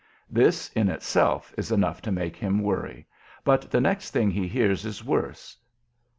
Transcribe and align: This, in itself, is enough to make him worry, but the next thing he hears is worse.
This, 0.31 0.69
in 0.71 0.89
itself, 0.89 1.53
is 1.59 1.71
enough 1.71 2.01
to 2.01 2.11
make 2.11 2.35
him 2.35 2.63
worry, 2.63 3.05
but 3.43 3.69
the 3.69 3.79
next 3.79 4.09
thing 4.09 4.31
he 4.31 4.47
hears 4.47 4.83
is 4.83 5.05
worse. 5.05 5.55